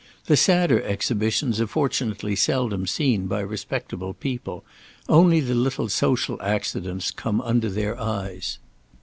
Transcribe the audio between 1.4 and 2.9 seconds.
are fortunately seldom